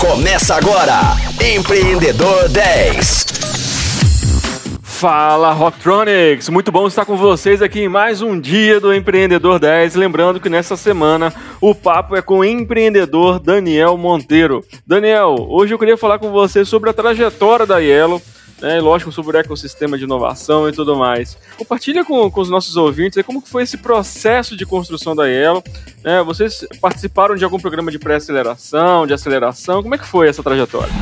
[0.00, 0.98] Começa agora,
[1.54, 3.26] Empreendedor 10.
[4.82, 9.96] Fala Rocktronics, muito bom estar com vocês aqui em mais um dia do Empreendedor 10.
[9.96, 14.64] Lembrando que nessa semana o papo é com o empreendedor Daniel Monteiro.
[14.86, 18.22] Daniel, hoje eu queria falar com você sobre a trajetória da Yellow
[18.60, 21.36] né, lógico, sobre o ecossistema de inovação e tudo mais.
[21.56, 25.62] Compartilha com, com os nossos ouvintes como foi esse processo de construção da Yellow.
[26.04, 29.82] Né, vocês participaram de algum programa de pré-aceleração, de aceleração?
[29.82, 30.92] Como é que foi essa trajetória?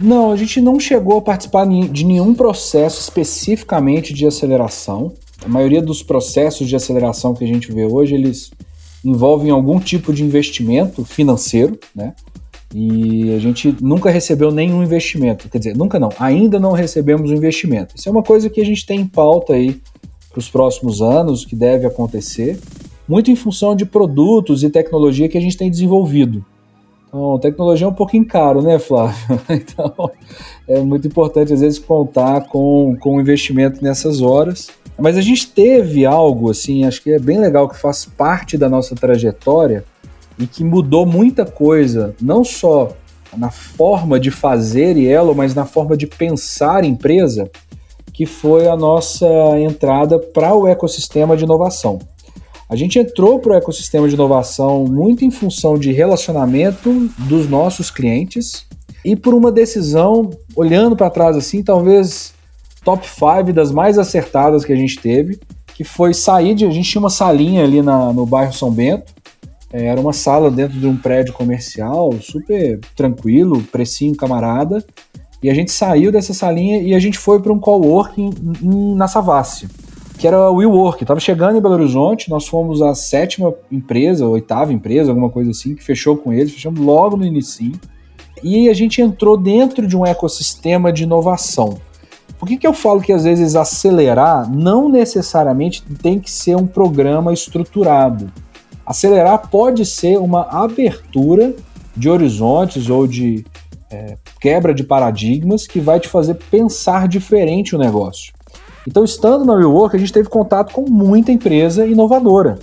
[0.00, 5.12] Não, a gente não chegou a participar de nenhum processo especificamente de aceleração.
[5.44, 8.50] A maioria dos processos de aceleração que a gente vê hoje, eles
[9.04, 12.14] envolvem algum tipo de investimento financeiro, né?
[12.74, 15.48] E a gente nunca recebeu nenhum investimento.
[15.48, 17.96] Quer dizer, nunca não, ainda não recebemos um investimento.
[17.96, 19.80] Isso é uma coisa que a gente tem em pauta aí
[20.30, 22.58] para os próximos anos, que deve acontecer,
[23.08, 26.44] muito em função de produtos e tecnologia que a gente tem desenvolvido.
[27.08, 29.16] Então, tecnologia é um pouquinho caro, né, Flávio?
[29.50, 30.12] Então,
[30.68, 34.68] é muito importante, às vezes, contar com, com investimento nessas horas.
[34.96, 38.68] Mas a gente teve algo, assim, acho que é bem legal, que faz parte da
[38.68, 39.84] nossa trajetória,
[40.40, 42.92] e que mudou muita coisa, não só
[43.36, 47.50] na forma de fazer Yellow, mas na forma de pensar empresa,
[48.12, 49.26] que foi a nossa
[49.58, 51.98] entrada para o ecossistema de inovação.
[52.68, 57.90] A gente entrou para o ecossistema de inovação muito em função de relacionamento dos nossos
[57.90, 58.64] clientes
[59.04, 62.32] e por uma decisão, olhando para trás assim, talvez
[62.84, 65.40] top 5 das mais acertadas que a gente teve,
[65.74, 66.64] que foi sair de.
[66.66, 69.12] A gente tinha uma salinha ali na, no bairro São Bento,
[69.72, 74.84] era uma sala dentro de um prédio comercial, super tranquilo, precinho camarada.
[75.42, 78.30] E a gente saiu dessa salinha e a gente foi para um coworking
[78.94, 79.68] na Savassi,
[80.18, 81.02] que era o WeWork.
[81.02, 85.74] Estava chegando em Belo Horizonte, nós fomos a sétima empresa, oitava empresa, alguma coisa assim,
[85.74, 87.72] que fechou com eles, fechamos logo no início.
[88.42, 91.78] E a gente entrou dentro de um ecossistema de inovação.
[92.38, 96.66] Por que, que eu falo que às vezes acelerar não necessariamente tem que ser um
[96.66, 98.32] programa estruturado?
[98.90, 101.54] Acelerar pode ser uma abertura
[101.96, 103.46] de horizontes ou de
[103.88, 108.32] é, quebra de paradigmas que vai te fazer pensar diferente o negócio.
[108.88, 112.58] Então, estando na WeWork, a gente teve contato com muita empresa inovadora.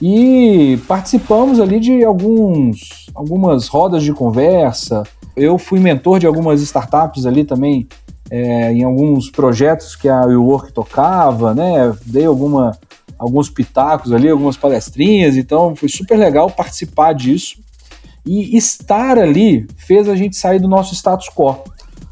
[0.00, 5.02] E participamos ali de alguns, algumas rodas de conversa.
[5.36, 7.86] Eu fui mentor de algumas startups ali também,
[8.30, 11.94] é, em alguns projetos que a WeWork tocava, né?
[12.06, 12.72] Dei alguma
[13.22, 17.60] alguns pitacos ali, algumas palestrinhas, então foi super legal participar disso.
[18.26, 21.56] E estar ali fez a gente sair do nosso status quo.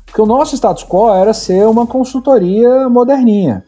[0.06, 3.64] Porque o nosso status quo era ser uma consultoria moderninha.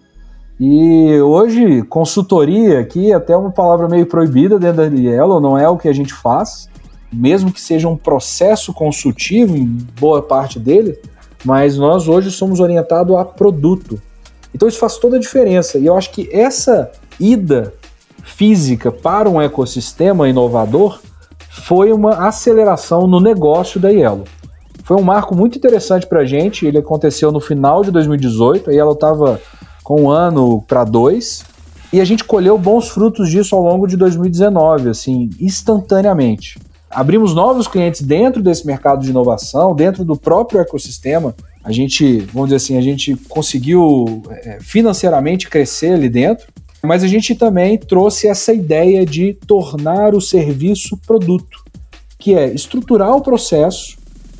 [0.58, 5.68] E hoje, consultoria aqui, é até uma palavra meio proibida dentro da Yellow, não é
[5.68, 6.68] o que a gente faz,
[7.12, 9.66] mesmo que seja um processo consultivo, em
[9.98, 10.96] boa parte dele,
[11.44, 14.00] mas nós hoje somos orientados a produto.
[14.54, 15.78] Então isso faz toda a diferença.
[15.78, 17.72] E eu acho que essa ida
[18.22, 21.00] física para um ecossistema inovador
[21.50, 24.24] foi uma aceleração no negócio da Yellow.
[24.84, 26.66] Foi um marco muito interessante para a gente.
[26.66, 28.70] Ele aconteceu no final de 2018.
[28.70, 29.40] A Yellow estava
[29.84, 31.44] com um ano para dois.
[31.92, 36.58] E a gente colheu bons frutos disso ao longo de 2019, assim, instantaneamente.
[36.90, 41.34] Abrimos novos clientes dentro desse mercado de inovação, dentro do próprio ecossistema.
[41.62, 46.46] A gente, vamos dizer assim, a gente conseguiu é, financeiramente crescer ali dentro.
[46.82, 51.62] Mas a gente também trouxe essa ideia de tornar o serviço produto,
[52.18, 53.96] que é estruturar o processo,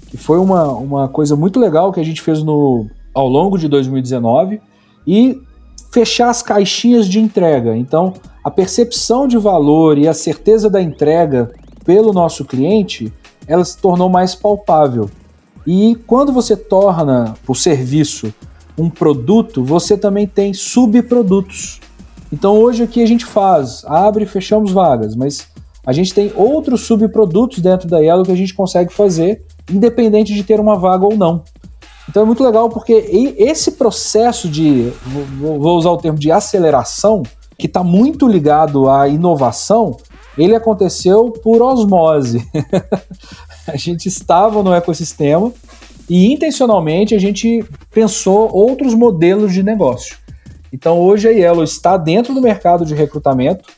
[0.08, 3.68] que foi uma, uma coisa muito legal que a gente fez no, ao longo de
[3.68, 4.60] 2019,
[5.06, 5.40] e
[5.92, 7.76] fechar as caixinhas de entrega.
[7.76, 11.50] Então, a percepção de valor e a certeza da entrega
[11.84, 13.12] pelo nosso cliente,
[13.46, 15.08] ela se tornou mais palpável.
[15.66, 18.34] E quando você torna o serviço
[18.76, 21.80] um produto, você também tem subprodutos.
[22.32, 23.84] Então hoje o que a gente faz?
[23.84, 25.46] Abre e fechamos vagas, mas
[25.84, 30.42] a gente tem outros subprodutos dentro da Yellow que a gente consegue fazer, independente de
[30.42, 31.44] ter uma vaga ou não.
[32.08, 32.92] Então é muito legal porque
[33.38, 34.92] esse processo de,
[35.38, 37.22] vou usar o termo de aceleração,
[37.58, 39.96] que está muito ligado à inovação,
[40.36, 42.46] ele aconteceu por osmose.
[43.68, 45.52] a gente estava no ecossistema
[46.08, 50.21] e intencionalmente a gente pensou outros modelos de negócio.
[50.72, 53.68] Então hoje a Yellow está dentro do mercado de recrutamento,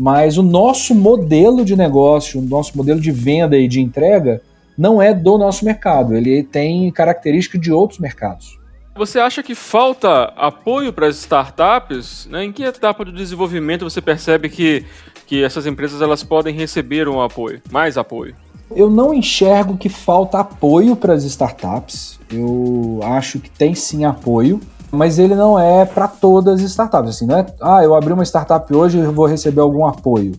[0.00, 4.40] mas o nosso modelo de negócio, o nosso modelo de venda e de entrega
[4.76, 8.58] não é do nosso mercado, ele tem característica de outros mercados.
[8.96, 12.26] Você acha que falta apoio para as startups?
[12.30, 12.44] Né?
[12.44, 14.84] Em que etapa do desenvolvimento você percebe que,
[15.26, 18.34] que essas empresas elas podem receber um apoio, mais apoio?
[18.74, 22.18] Eu não enxergo que falta apoio para as startups.
[22.30, 27.10] Eu acho que tem sim apoio, mas ele não é para todas as startups.
[27.10, 30.32] Assim, não é, ah, eu abri uma startup hoje e vou receber algum apoio.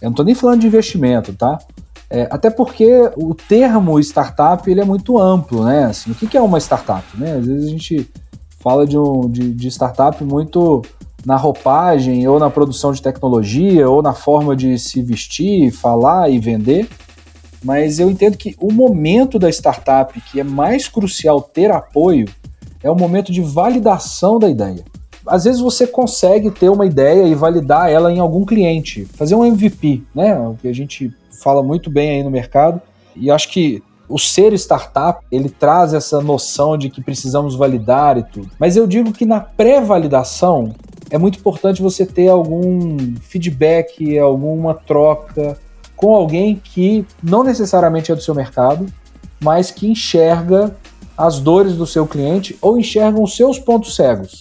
[0.00, 1.58] Eu não estou nem falando de investimento, tá?
[2.10, 5.84] É, até porque o termo startup ele é muito amplo, né?
[5.84, 7.04] Assim, o que é uma startup?
[7.14, 7.32] Né?
[7.32, 8.10] Às vezes a gente
[8.60, 10.82] fala de, um, de, de startup muito
[11.24, 16.38] na roupagem, ou na produção de tecnologia, ou na forma de se vestir, falar e
[16.38, 16.88] vender.
[17.64, 22.28] Mas eu entendo que o momento da startup que é mais crucial ter apoio
[22.82, 24.84] é o momento de validação da ideia.
[25.26, 29.44] Às vezes você consegue ter uma ideia e validar ela em algum cliente, fazer um
[29.44, 30.36] MVP, né?
[30.36, 31.12] O que a gente
[31.42, 32.80] fala muito bem aí no mercado.
[33.14, 38.24] E acho que o ser startup, ele traz essa noção de que precisamos validar e
[38.24, 38.50] tudo.
[38.58, 40.74] Mas eu digo que na pré-validação
[41.08, 45.56] é muito importante você ter algum feedback, alguma troca
[45.94, 48.86] com alguém que não necessariamente é do seu mercado,
[49.40, 50.74] mas que enxerga
[51.22, 54.40] as dores do seu cliente ou enxergam os seus pontos cegos.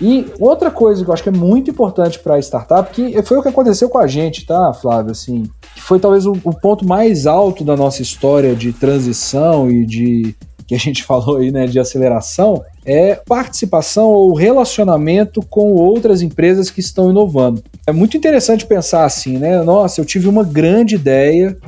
[0.00, 3.36] E outra coisa que eu acho que é muito importante para a startup, que foi
[3.36, 5.12] o que aconteceu com a gente, tá, Flávio?
[5.12, 5.42] Assim,
[5.74, 10.34] que foi talvez o, o, ponto mais alto da nossa história de transição e de
[10.66, 16.70] que a gente falou aí, né, de aceleração, é participação ou relacionamento com outras empresas
[16.70, 17.62] que estão inovando.
[17.86, 19.62] É muito interessante pensar assim, né?
[19.62, 21.58] Nossa, eu tive uma grande ideia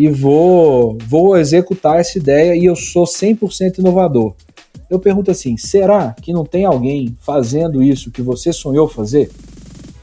[0.00, 4.32] e vou, vou executar essa ideia e eu sou 100% inovador.
[4.88, 9.30] Eu pergunto assim: será que não tem alguém fazendo isso que você sonhou fazer?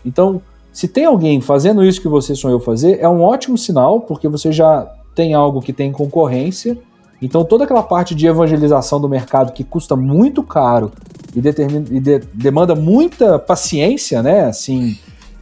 [0.06, 0.40] Então,
[0.72, 4.52] se tem alguém fazendo isso que você sonhou fazer, é um ótimo sinal, porque você
[4.52, 4.86] já
[5.16, 6.78] tem algo que tem concorrência.
[7.20, 10.92] Então, toda aquela parte de evangelização do mercado que custa muito caro
[11.36, 14.42] e, e de, demanda muita paciência, né?
[14.42, 14.96] Assim,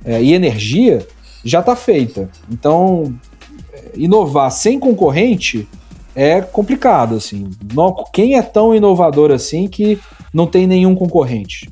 [0.06, 1.06] é, e energia,
[1.44, 2.30] já está feita.
[2.50, 3.14] Então,
[3.96, 5.68] inovar sem concorrente
[6.16, 7.50] é complicado, assim.
[7.74, 10.00] Não, quem é tão inovador assim que
[10.34, 11.70] não tem nenhum concorrente?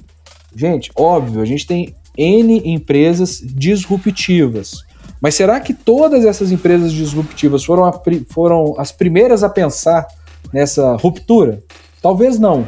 [0.55, 4.83] Gente, óbvio, a gente tem N empresas disruptivas.
[5.19, 10.05] Mas será que todas essas empresas disruptivas foram, a, foram as primeiras a pensar
[10.51, 11.63] nessa ruptura?
[12.01, 12.67] Talvez não.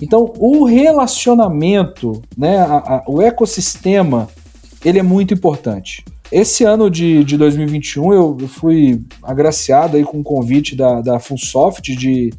[0.00, 4.28] Então, o relacionamento, né, a, a, o ecossistema,
[4.82, 6.02] ele é muito importante.
[6.32, 11.94] Esse ano de, de 2021 eu, fui agraciado aí com um convite da, da Funsoft
[11.94, 12.32] de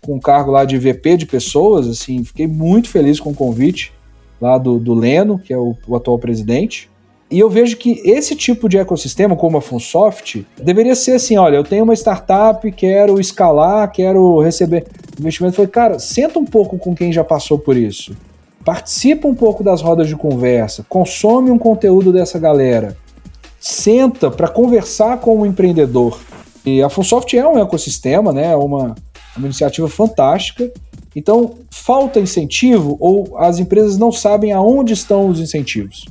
[0.00, 3.92] com um cargo lá de VP de pessoas, assim, fiquei muito feliz com o convite
[4.40, 6.88] lá do, do Leno, que é o, o atual presidente.
[7.28, 11.56] E eu vejo que esse tipo de ecossistema, como a Funsoft, deveria ser assim: olha,
[11.56, 14.86] eu tenho uma startup, quero escalar, quero receber
[15.18, 15.54] investimento.
[15.54, 18.16] Eu falei, cara, senta um pouco com quem já passou por isso.
[18.64, 22.96] Participa um pouco das rodas de conversa, consome um conteúdo dessa galera
[23.60, 26.18] senta para conversar com o empreendedor.
[26.64, 28.52] E a Funsoft é um ecossistema, né?
[28.52, 28.94] É uma,
[29.36, 30.72] uma iniciativa fantástica.
[31.14, 36.06] Então, falta incentivo ou as empresas não sabem aonde estão os incentivos.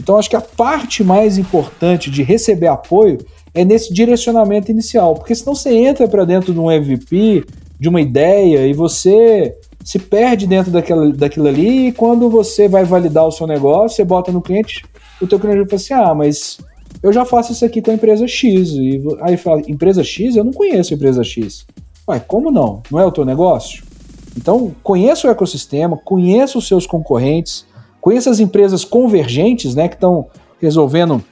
[0.00, 3.18] Então, acho que a parte mais importante de receber apoio
[3.54, 7.44] é nesse direcionamento inicial, porque senão você entra para dentro de um MVP,
[7.78, 12.84] de uma ideia, e você se perde dentro daquela, daquilo ali, e quando você vai
[12.84, 14.84] validar o seu negócio, você bota no cliente,
[15.20, 16.58] o teu cliente fala assim, ah, mas
[17.02, 18.70] eu já faço isso aqui com a empresa X.
[18.70, 20.36] E aí fala, empresa X?
[20.36, 21.66] Eu não conheço a empresa X.
[22.08, 22.82] Ué, como não?
[22.90, 23.84] Não é o teu negócio?
[24.36, 27.64] Então, conheça o ecossistema, conheça os seus concorrentes,
[28.00, 30.26] conheça as empresas convergentes, né, que estão
[30.60, 31.22] resolvendo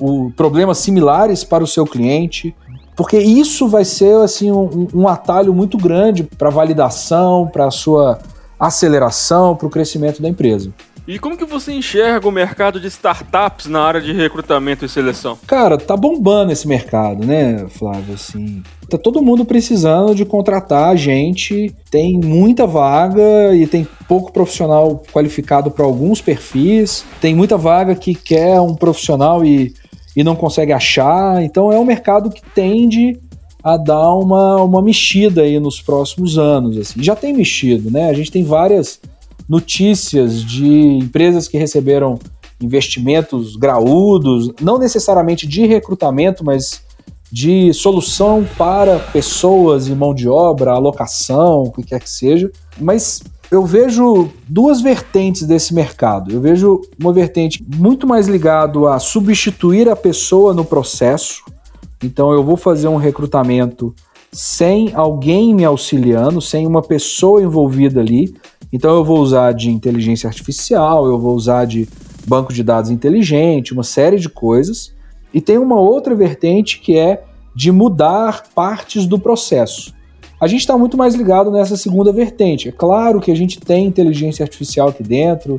[0.00, 2.54] o, problemas similares para o seu cliente,
[2.94, 8.18] porque isso vai ser assim um, um atalho muito grande para validação, para a sua
[8.58, 10.72] aceleração, para o crescimento da empresa.
[11.08, 15.38] E como que você enxerga o mercado de startups na área de recrutamento e seleção?
[15.46, 18.12] Cara, tá bombando esse mercado, né, Flávio?
[18.12, 25.02] Assim, tá todo mundo precisando de contratar gente, tem muita vaga e tem pouco profissional
[25.10, 29.72] qualificado para alguns perfis, tem muita vaga que quer um profissional e,
[30.14, 33.18] e não consegue achar, então é um mercado que tende
[33.64, 36.76] a dar uma, uma mexida aí nos próximos anos.
[36.76, 37.02] Assim.
[37.02, 38.10] Já tem mexido, né?
[38.10, 39.00] A gente tem várias
[39.48, 42.18] notícias de empresas que receberam
[42.60, 46.82] investimentos graúdos, não necessariamente de recrutamento, mas
[47.30, 52.50] de solução para pessoas e mão de obra, alocação, o que quer que seja.
[52.80, 56.30] Mas eu vejo duas vertentes desse mercado.
[56.32, 61.42] Eu vejo uma vertente muito mais ligado a substituir a pessoa no processo.
[62.02, 63.94] Então eu vou fazer um recrutamento
[64.30, 68.34] sem alguém me auxiliando, sem uma pessoa envolvida ali.
[68.72, 71.88] Então eu vou usar de inteligência artificial, eu vou usar de
[72.26, 74.92] banco de dados inteligente, uma série de coisas.
[75.32, 77.22] E tem uma outra vertente que é
[77.54, 79.94] de mudar partes do processo.
[80.40, 82.68] A gente está muito mais ligado nessa segunda vertente.
[82.68, 85.56] É claro que a gente tem inteligência artificial aqui dentro,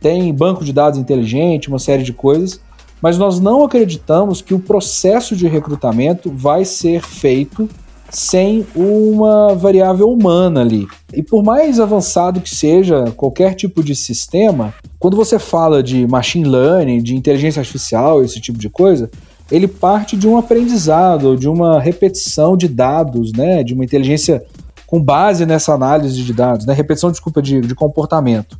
[0.00, 2.60] tem banco de dados inteligente, uma série de coisas,
[3.00, 7.68] mas nós não acreditamos que o processo de recrutamento vai ser feito
[8.10, 10.86] sem uma variável humana ali.
[11.12, 16.48] E por mais avançado que seja qualquer tipo de sistema, quando você fala de machine
[16.48, 19.10] learning, de inteligência artificial, esse tipo de coisa,
[19.50, 24.42] ele parte de um aprendizado, de uma repetição de dados, né, de uma inteligência
[24.86, 28.58] com base nessa análise de dados, né, repetição, desculpa, de, de comportamento.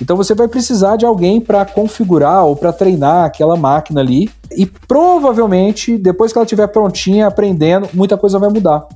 [0.00, 4.64] Então você vai precisar de alguém para configurar ou para treinar aquela máquina ali e
[4.64, 8.86] provavelmente depois que ela estiver prontinha, aprendendo, muita coisa vai mudar.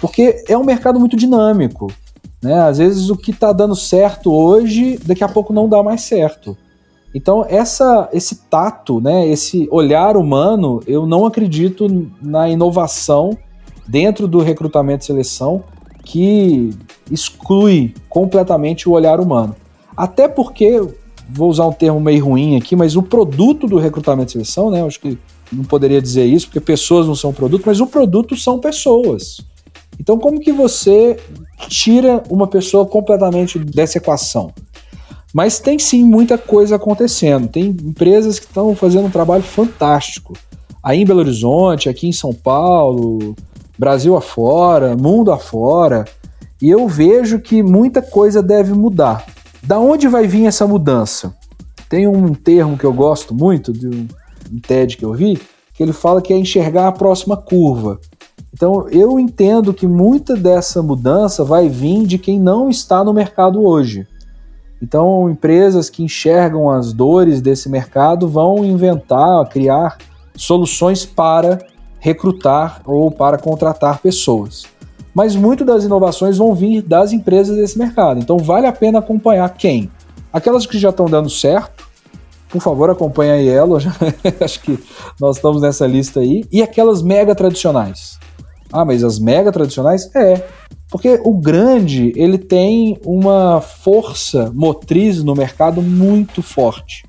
[0.00, 1.92] Porque é um mercado muito dinâmico.
[2.42, 2.58] Né?
[2.60, 6.56] Às vezes o que está dando certo hoje, daqui a pouco não dá mais certo.
[7.14, 11.86] Então, essa, esse tato, né, esse olhar humano, eu não acredito
[12.20, 13.36] na inovação
[13.86, 15.64] dentro do recrutamento e seleção
[16.04, 16.70] que
[17.10, 19.56] exclui completamente o olhar humano.
[19.98, 20.80] Até porque,
[21.28, 24.80] vou usar um termo meio ruim aqui, mas o produto do recrutamento e seleção, né,
[24.86, 25.18] acho que
[25.52, 29.40] não poderia dizer isso, porque pessoas não são produto, mas o produto são pessoas.
[29.98, 31.18] Então, como que você
[31.68, 34.52] tira uma pessoa completamente dessa equação?
[35.34, 37.48] Mas tem sim muita coisa acontecendo.
[37.48, 40.34] Tem empresas que estão fazendo um trabalho fantástico.
[40.80, 43.34] Aí em Belo Horizonte, aqui em São Paulo,
[43.76, 46.04] Brasil afora, mundo afora.
[46.62, 49.26] E eu vejo que muita coisa deve mudar.
[49.62, 51.34] Da onde vai vir essa mudança?
[51.88, 55.40] Tem um termo que eu gosto muito, de um TED que eu vi,
[55.74, 58.00] que ele fala que é enxergar a próxima curva.
[58.52, 63.62] Então eu entendo que muita dessa mudança vai vir de quem não está no mercado
[63.62, 64.06] hoje.
[64.80, 69.98] Então, empresas que enxergam as dores desse mercado vão inventar, criar
[70.36, 71.58] soluções para
[71.98, 74.66] recrutar ou para contratar pessoas.
[75.18, 78.20] Mas muito das inovações vão vir das empresas desse mercado.
[78.20, 79.90] Então, vale a pena acompanhar quem?
[80.32, 81.88] Aquelas que já estão dando certo,
[82.48, 83.78] por favor, acompanhe a Yellow,
[84.40, 84.78] acho que
[85.20, 88.16] nós estamos nessa lista aí, e aquelas mega tradicionais.
[88.72, 90.08] Ah, mas as mega tradicionais?
[90.14, 90.46] É,
[90.88, 97.04] porque o grande, ele tem uma força motriz no mercado muito forte.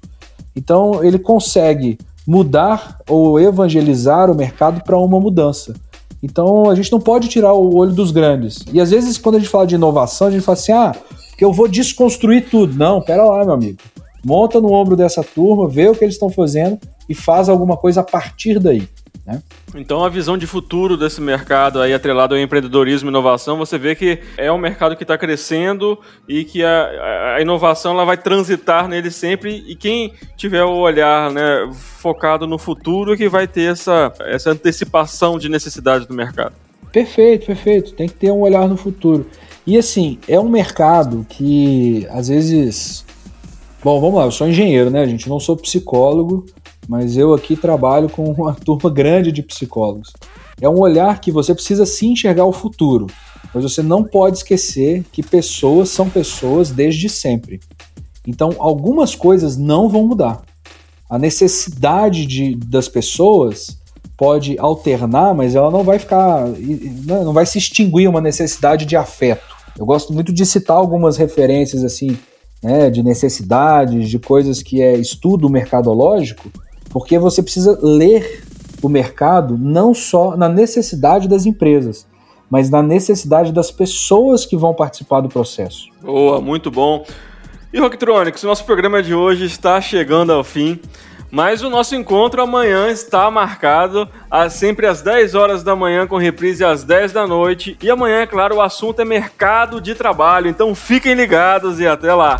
[0.56, 5.76] Então, ele consegue mudar ou evangelizar o mercado para uma mudança.
[6.22, 8.64] Então, a gente não pode tirar o olho dos grandes.
[8.74, 10.96] E às vezes, quando a gente fala de inovação, a gente fala assim: ah,
[11.38, 12.78] que eu vou desconstruir tudo.
[12.78, 13.78] Não, pera lá, meu amigo.
[14.24, 18.02] Monta no ombro dessa turma, vê o que eles estão fazendo e faz alguma coisa
[18.02, 18.86] a partir daí.
[19.26, 19.42] Né?
[19.76, 23.96] Então a visão de futuro desse mercado aí atrelado ao empreendedorismo e inovação, você vê
[23.96, 28.88] que é um mercado que está crescendo e que a, a, inovação ela vai transitar
[28.88, 33.72] nele sempre e quem tiver o olhar né, focado no futuro é que vai ter
[33.72, 36.54] essa, essa antecipação de necessidade do mercado.
[36.92, 37.94] Perfeito, perfeito.
[37.94, 39.28] Tem que ter um olhar no futuro.
[39.66, 43.06] E assim, é um mercado que às vezes.
[43.84, 45.30] Bom, vamos lá, eu sou engenheiro, né, gente?
[45.30, 46.46] Não sou psicólogo,
[46.90, 50.12] mas eu aqui trabalho com uma turma grande de psicólogos.
[50.60, 53.06] É um olhar que você precisa se enxergar o futuro,
[53.54, 57.60] mas você não pode esquecer que pessoas são pessoas desde sempre.
[58.28, 60.42] Então, algumas coisas não vão mudar.
[61.08, 63.78] A necessidade de, das pessoas
[64.18, 68.96] pode alternar, mas ela não vai ficar, né, não vai se extinguir uma necessidade de
[68.96, 69.56] afeto.
[69.78, 72.18] Eu gosto muito de citar algumas referências assim,
[72.62, 76.52] né, de necessidades, de coisas que é estudo mercadológico,
[76.90, 78.44] porque você precisa ler
[78.82, 82.08] o mercado não só na necessidade das empresas,
[82.50, 85.90] mas na necessidade das pessoas que vão participar do processo.
[86.02, 87.06] Boa, muito bom.
[87.72, 90.80] E Rocktronics, nosso programa de hoje está chegando ao fim.
[91.32, 96.18] Mas o nosso encontro amanhã está marcado a, sempre às 10 horas da manhã, com
[96.18, 97.78] reprise às 10 da noite.
[97.82, 100.50] E amanhã, é claro, o assunto é mercado de trabalho.
[100.50, 102.40] Então fiquem ligados e até lá.